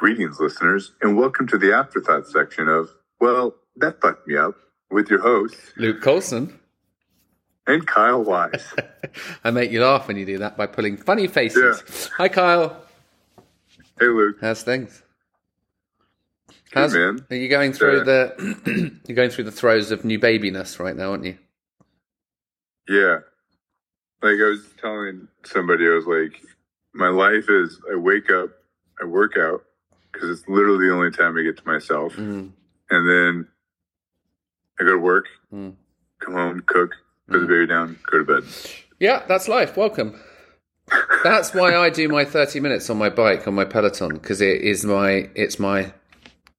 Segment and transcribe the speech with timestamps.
[0.00, 4.54] Greetings, listeners, and welcome to the afterthought section of Well, That Fucked Me Up
[4.90, 6.58] with your hosts, Luke Colson.
[7.66, 8.74] and Kyle Wise.
[9.44, 11.82] I make you laugh when you do that by pulling funny faces.
[11.88, 12.08] Yeah.
[12.18, 12.76] Hi, Kyle.
[13.98, 14.36] hey, Luke.
[14.40, 15.02] How's things?
[16.72, 17.24] How's, man.
[17.30, 20.94] Are you going through Uh, the you're going through the throes of new babiness right
[20.94, 21.38] now, aren't you?
[22.86, 23.20] Yeah.
[24.22, 26.42] Like I was telling somebody, I was like,
[26.92, 28.50] my life is I wake up,
[29.00, 29.62] I work out,
[30.16, 32.14] because it's literally the only time I get to myself.
[32.16, 32.50] Mm.
[32.90, 33.48] And then
[34.80, 35.74] I go to work, Mm.
[36.20, 36.92] come home, cook,
[37.28, 38.44] put the baby down, go to bed.
[38.98, 39.76] Yeah, that's life.
[39.76, 40.18] Welcome.
[41.24, 44.60] That's why I do my 30 minutes on my bike on my Peloton because it
[44.62, 45.92] is my it's my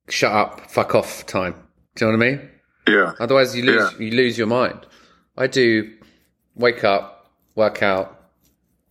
[0.09, 1.55] shut up, fuck off time.
[1.95, 2.49] Do you know what I mean?
[2.87, 3.13] Yeah.
[3.19, 4.05] Otherwise, you lose Yeah.
[4.05, 4.85] you lose your mind.
[5.37, 5.93] I do
[6.55, 8.19] wake up, work out,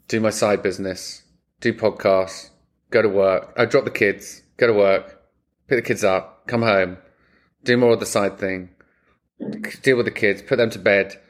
[0.08, 1.22] do my side business,
[1.60, 2.50] do podcasts,
[2.90, 3.52] go to work.
[3.58, 5.22] I drop the kids, go to work,
[5.66, 6.98] pick the kids up, come home,
[7.64, 8.70] do more of the side thing,
[9.82, 11.20] deal with the kids, put them to bed,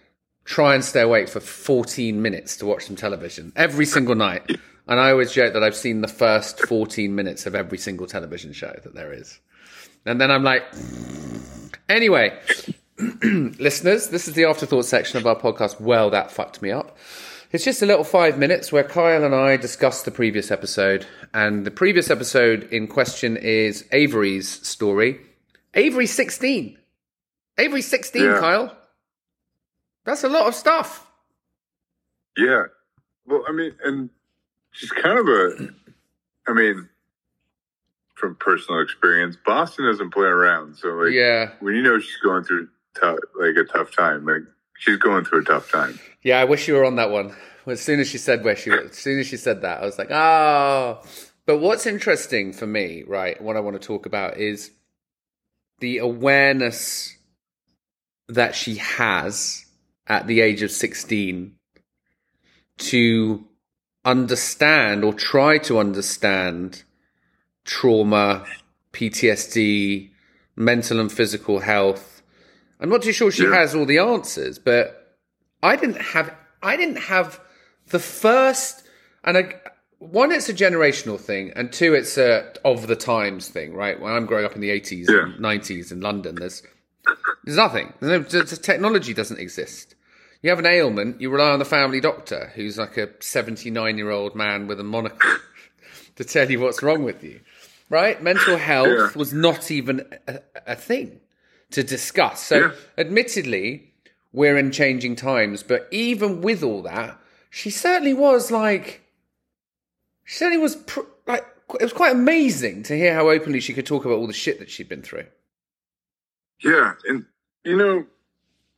[0.45, 4.49] try and stay awake for 14 minutes to watch some television every single night.
[4.89, 8.53] And I always joke that I've seen the first 14 minutes of every single television
[8.53, 9.41] show that there is.
[10.05, 10.63] And then I'm like,
[11.89, 12.39] anyway,
[13.23, 15.81] listeners, this is the afterthought section of our podcast.
[15.81, 16.97] Well, that fucked me up.
[17.53, 21.07] It's just a little five minutes where Kyle and I discuss the previous episode.
[21.33, 25.21] And the previous episode in question is Avery's story.
[25.75, 26.77] Avery 16.
[27.59, 28.41] Avery 16, Yeah.
[28.41, 28.77] Kyle.
[30.05, 31.07] That's a lot of stuff.
[32.37, 32.65] Yeah.
[33.27, 34.11] Well, I mean, and
[34.73, 35.69] she's kind of a,
[36.49, 36.89] I mean,
[38.15, 40.77] from personal experience, Boston doesn't play around.
[40.77, 41.53] So, like, Yeah.
[41.61, 44.43] when you know she's going through tough, like a tough time, like
[44.79, 45.99] she's going through a tough time.
[46.23, 47.35] Yeah, I wish you were on that one.
[47.67, 49.99] As soon as she said where she, as soon as she said that, I was
[49.99, 51.03] like, oh.
[51.47, 53.41] But what's interesting for me, right?
[53.41, 54.71] What I want to talk about is
[55.81, 57.17] the awareness
[58.29, 59.65] that she has
[60.07, 61.57] at the age of sixteen
[62.79, 63.45] to
[64.05, 66.85] understand or try to understand
[67.65, 68.45] trauma,
[68.93, 70.11] PTSD,
[70.55, 72.16] mental and physical health.
[72.81, 73.55] I'm not too sure she Yeah.
[73.55, 75.17] has all the answers, but
[75.63, 77.41] I didn't have I didn't have
[77.89, 78.83] the first
[79.25, 79.55] and I,
[79.99, 83.99] one it's a generational thing and two it's a of the times thing, right?
[84.01, 85.25] When I'm growing up in the 80s Yeah.
[85.25, 86.63] and 90s in London, there's
[87.45, 87.93] there's nothing.
[88.01, 89.95] There's no, the technology doesn't exist.
[90.43, 94.11] You have an ailment, you rely on the family doctor, who's like a 79 year
[94.11, 95.31] old man with a monocle,
[96.17, 97.41] to tell you what's wrong with you.
[97.89, 98.21] Right?
[98.23, 99.09] Mental health Yeah.
[99.15, 101.21] was not even a, a thing
[101.73, 102.43] to discuss.
[102.43, 102.73] So, Yeah.
[102.99, 103.93] admittedly,
[104.33, 109.03] we're in changing times, but even with all that, she certainly was like,
[110.25, 111.45] she certainly was pr- like,
[111.81, 114.59] it was quite amazing to hear how openly she could talk about all the shit
[114.59, 115.27] that she'd been through.
[116.63, 116.95] Yeah.
[117.09, 117.27] And,
[117.65, 118.07] you know,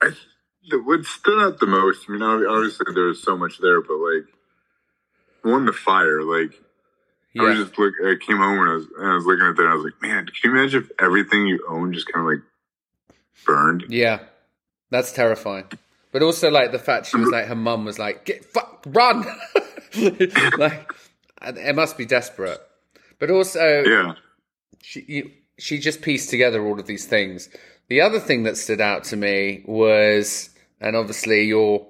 [0.01, 0.11] I,
[0.71, 3.95] the, what stood out the most, I mean, obviously there was so much there, but
[3.97, 4.25] like,
[5.43, 6.53] one, the fire, like,
[7.39, 7.95] I was just look.
[8.05, 9.67] I came home and I was and I was looking at that.
[9.67, 12.43] I was like, man, can you imagine if everything you own just kind of like
[13.45, 13.85] burned?
[13.89, 14.21] Yeah,
[14.91, 15.65] that's terrifying.
[16.13, 19.27] But also, like the fact she was like, her mum was like, "Get fuck, run!"
[20.59, 20.93] like,
[21.43, 22.61] it must be desperate.
[23.19, 24.15] But also, Yeah,
[24.83, 27.49] she you, she just pieced together all of these things.
[27.89, 30.51] The other thing that stood out to me was,
[30.81, 31.87] and obviously you're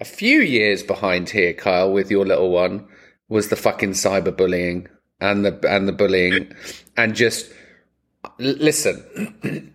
[0.00, 2.86] a few years behind here, Kyle, with your little one,
[3.28, 4.88] was the fucking cyberbullying
[5.20, 6.52] and the and the bullying,
[6.96, 7.50] and just
[8.40, 9.72] l- listen.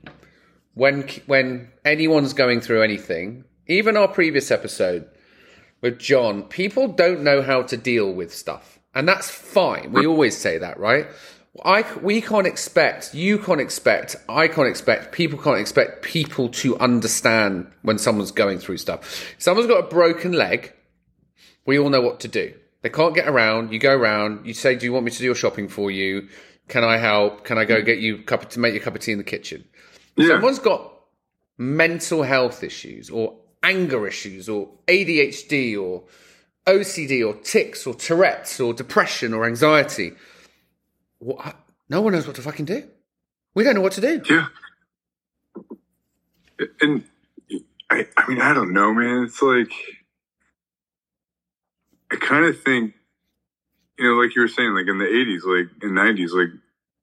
[0.80, 5.06] When when anyone's going through anything, even our previous episode
[5.82, 9.92] with John, people don't know how to deal with stuff, and that's fine.
[9.92, 11.08] We always say that, right?
[11.66, 16.78] I we can't expect, you can't expect, I can't expect, people can't expect people to
[16.80, 19.36] understand when someone's going through stuff.
[19.38, 20.72] Someone's got a broken leg,
[21.66, 22.54] we all know what to do.
[22.84, 23.74] They can't get around.
[23.74, 24.46] You go around.
[24.46, 26.30] You say, "Do you want me to do your shopping for you?
[26.70, 27.44] Can I help?
[27.44, 29.26] Can I go get you cup to make you a cup of tea in the
[29.26, 29.66] kitchen?"
[30.20, 30.94] Yeah, Someone's got
[31.58, 36.04] mental health issues or anger issues or ADHD or
[36.66, 40.14] OCD or tics or Tourette's or depression or anxiety.
[41.20, 41.56] What?
[41.90, 42.88] No one knows what to fucking do.
[43.56, 44.22] We don't know what to do.
[44.30, 44.48] yeah.
[46.82, 47.04] And
[47.90, 49.24] I, I mean, I don't know, man.
[49.24, 49.72] It's like
[52.12, 52.94] I kind of think,
[53.98, 56.50] you know, like you were saying, like in the '80s, like in '90s, like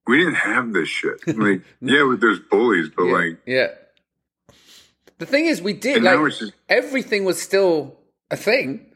[0.07, 1.21] we didn't have this shit.
[1.37, 3.67] Like, yeah, there's bullies, but yeah, like, yeah.
[5.19, 7.97] The thing is, we did And like now just- everything was still
[8.31, 8.87] a thing,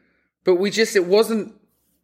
[0.43, 1.53] but we just it wasn't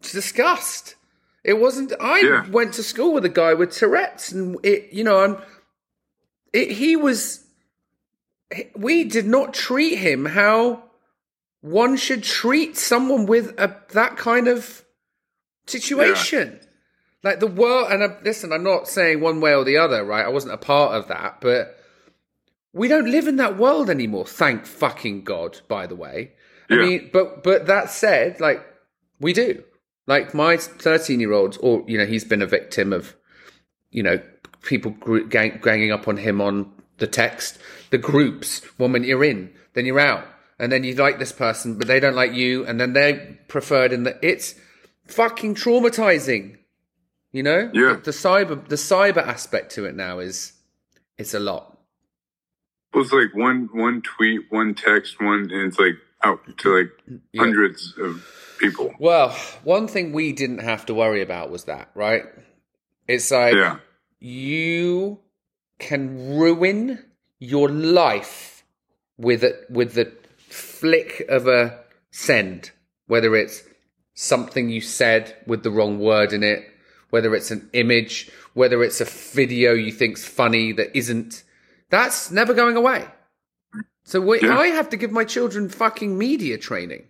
[0.01, 0.95] discussed.
[1.43, 1.93] It wasn't.
[1.99, 2.49] I Yeah.
[2.49, 5.37] went to school with a guy with Tourette's, and it, you know, and
[6.53, 7.43] it, he was.
[8.75, 10.83] We did not treat him how
[11.61, 14.83] one should treat someone with a that kind of
[15.67, 16.59] situation.
[17.23, 20.25] Like the world, and I, listen, I'm not saying one way or the other, right?
[20.25, 21.77] I wasn't a part of that, but
[22.73, 24.25] we don't live in that world anymore.
[24.25, 26.33] Thank fucking God, by the way.
[26.69, 28.63] I mean, but but that said, like
[29.19, 29.63] we do.
[30.05, 33.15] Like my 13 year old, or you know, he's been a victim of,
[33.91, 34.21] you know,
[34.61, 34.91] people
[35.29, 37.57] gang- ganging up on him on the text,
[37.89, 38.61] the groups.
[38.77, 40.25] One minute you're in, then you're out,
[40.59, 43.91] and then you like this person, but they don't like you, and then they're preferred
[43.91, 44.17] in the.
[44.21, 44.55] It's
[45.07, 46.57] fucking traumatizing.
[47.31, 47.93] You know, Yeah.
[47.93, 50.53] The, the cyber, the cyber aspect to it now is,
[51.17, 51.77] it's a lot.
[52.93, 56.77] It was like one one tweet, one text, one, and it's like out to mm-hmm.
[56.77, 57.41] like Yeah.
[57.41, 58.25] hundreds of
[58.59, 58.93] people.
[58.99, 62.23] Well, one thing we didn't have to worry about was that, right?
[63.07, 63.79] It's like Yeah,
[64.19, 65.19] you
[65.79, 67.03] can ruin
[67.39, 68.63] your life
[69.17, 71.79] with a, with the flick of a
[72.11, 72.71] send,
[73.05, 73.63] whether it's
[74.13, 76.67] something you said with the wrong word in it,
[77.09, 81.43] whether it's an image, whether it's a video you think's funny that isn't.
[81.89, 83.05] That's never going away.
[84.03, 84.57] So we, Yeah.
[84.57, 87.05] I have to give my children fucking media training.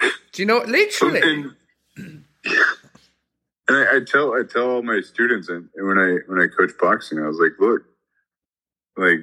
[0.00, 0.58] Do you know?
[0.58, 1.20] Literally.
[1.22, 1.52] and,
[1.96, 2.24] and
[3.68, 6.70] I, I tell I tell all my students, and and when I when I coach
[6.80, 7.82] boxing, I was like, look,
[8.96, 9.20] like,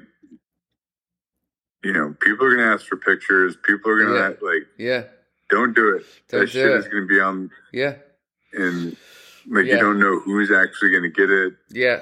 [1.83, 3.55] you know, people are gonna ask for pictures.
[3.63, 4.27] People are gonna Yeah.
[4.41, 5.03] like, Yeah.
[5.49, 6.05] don't do it.
[6.29, 6.75] Don't that do shit it.
[6.77, 7.95] is gonna be on, Yeah.
[8.53, 8.97] and
[9.49, 9.73] like Yeah.
[9.75, 11.53] you don't know who's actually gonna get it.
[11.69, 12.01] Yeah.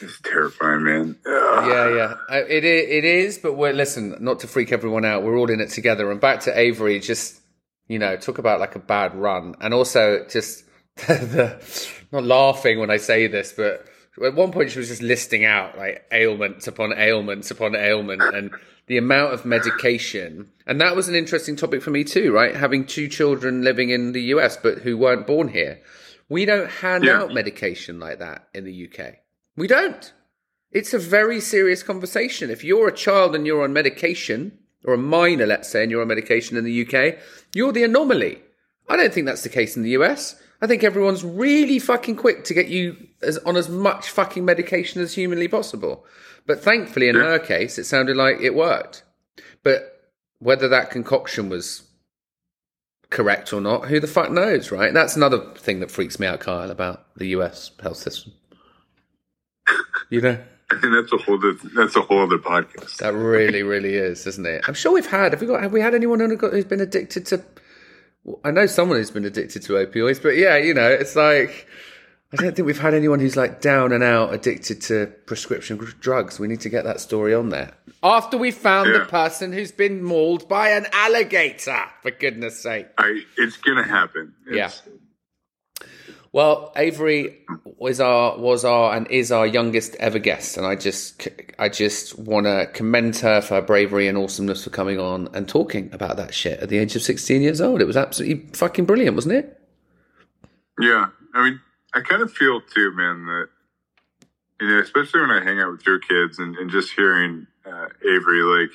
[0.00, 1.16] It's terrifying, man.
[1.26, 3.38] Yeah, yeah, Uh, it it is.
[3.38, 5.22] But we're listen, not to freak everyone out.
[5.22, 6.10] We're all in it together.
[6.10, 7.40] And back to Avery, just
[7.88, 10.64] you know, talk about like a bad run, and also just
[11.06, 11.56] the
[12.12, 13.86] not laughing when I say this, but
[14.22, 18.50] at one point she was just listing out like ailments upon ailments upon ailment, and
[18.88, 20.50] the amount of medication.
[20.66, 22.54] And that was an interesting topic for me too, right?
[22.54, 25.80] Having two children living in the US, but who weren't born here.
[26.28, 27.22] We don't hand Yeah.
[27.22, 29.16] out medication like that in the UK.
[29.56, 30.12] We don't.
[30.72, 32.50] It's a very serious conversation.
[32.50, 36.02] If you're a child and you're on medication, or a minor, let's say, and you're
[36.02, 37.18] on medication in the UK,
[37.54, 38.42] you're the anomaly.
[38.88, 40.36] I don't think that's the case in the US.
[40.60, 45.00] I think everyone's really fucking quick to get you as, on as much fucking medication
[45.02, 46.04] as humanly possible.
[46.46, 47.22] But thankfully, in Yeah.
[47.22, 49.02] her case, it sounded like it worked.
[49.62, 51.82] But whether that concoction was
[53.10, 54.92] correct or not, who the fuck knows, right?
[54.92, 58.32] That's another thing that freaks me out, Kyle, about the US health system.
[60.10, 60.38] You know?
[60.82, 62.96] That's a whole oth- that's a whole other podcast.
[62.96, 64.64] That really, really is, isn't it?
[64.66, 65.30] I'm sure we've had.
[65.32, 65.62] Have we got?
[65.62, 67.40] Have we had anyone who's been addicted to?
[68.42, 71.68] I know someone who's been addicted to opioids, but yeah, you know, it's like
[72.32, 76.40] I don't think we've had anyone who's like down and out addicted to prescription drugs.
[76.40, 77.72] We need to get that story on there.
[78.02, 82.88] After we found the person who's been mauled by an alligator, for goodness sake.
[82.98, 84.34] I it's gonna happen.
[84.46, 84.82] It's,
[86.32, 87.38] Well, Avery
[87.78, 92.18] was our was our and is our youngest ever guest, and I just I just
[92.18, 96.16] want to commend her for her bravery and awesomeness for coming on and talking about
[96.16, 97.80] that shit at the age of sixteen years old.
[97.80, 99.60] It was absolutely fucking brilliant, wasn't it?
[100.78, 101.60] Yeah, I mean,
[101.96, 103.48] I kind of feel too, man, that
[104.60, 107.86] you know, especially when I hang out with your kids and, and just hearing uh,
[108.02, 108.70] Avery, like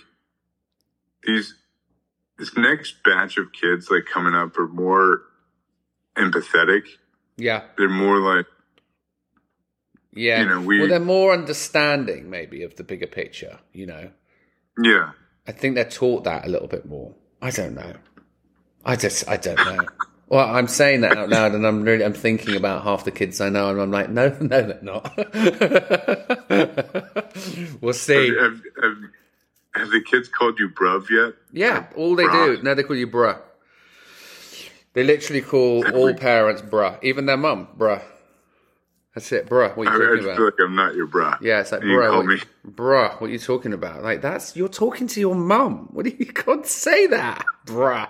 [1.23, 1.55] these
[2.37, 5.21] this next batch of kids like coming up are more
[6.17, 6.83] empathetic.
[7.37, 8.45] Yeah, They're more like
[10.13, 10.41] yeah.
[10.41, 13.59] You know, we- well, they're more understanding, maybe, of the bigger picture.
[13.71, 14.11] You know,
[14.83, 15.11] yeah,
[15.47, 17.13] I think they're taught that a little bit more.
[17.41, 17.93] I don't know.
[18.83, 19.87] I just I don't know.
[20.31, 23.41] Well, I'm saying that out loud, and I'm really I'm thinking about half the kids
[23.41, 25.13] I know, and I'm like, no, no, they're not.
[27.81, 28.33] we'll see.
[28.37, 28.97] have, have,
[29.75, 31.33] have the kids called you bruv yet?
[31.51, 32.61] Yeah, all they do.
[32.63, 33.41] now they call you bruh.
[34.93, 38.01] They literally call all parents bruh, even their mum bruh.
[39.13, 39.75] That's it, bruh.
[39.75, 40.37] What are I, you I talking just about?
[40.37, 41.41] feel like I'm not your bruh.
[41.41, 42.37] Yeah, it's like, call what, me.
[42.65, 44.01] bruh, what are you talking about?
[44.01, 45.89] Like, that's, you're talking to your mum.
[45.91, 48.07] What do you, you can't say that, bruh.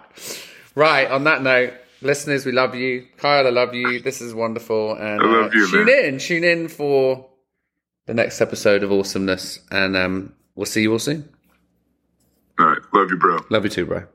[0.75, 3.07] Right, on that note, listeners, we love you.
[3.17, 3.99] Kyle, I love you.
[3.99, 4.95] This is wonderful.
[4.95, 6.05] And I love uh, you, tune man.
[6.05, 7.29] in, tune in for
[8.05, 9.59] the next episode of Awesomeness.
[9.71, 11.29] And um, we'll see you all soon.
[12.59, 13.39] All right, love you, bro.
[13.49, 14.05] Love you too, bro.